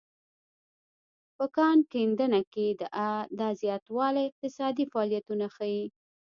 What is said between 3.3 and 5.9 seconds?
دا زیاتوالی اقتصادي فعالیتونه ښيي.